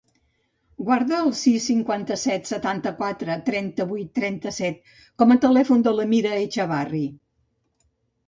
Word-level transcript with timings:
Guarda 0.85 1.17
el 1.23 1.27
sis, 1.39 1.65
cinquanta-set, 1.71 2.47
setanta-quatre, 2.51 3.35
trenta-vuit, 3.51 4.09
trenta-set 4.19 4.81
com 5.23 5.33
a 5.35 5.39
telèfon 5.45 5.85
de 5.89 5.93
la 5.99 6.07
Mira 6.15 6.33
Echavarri. 6.47 7.03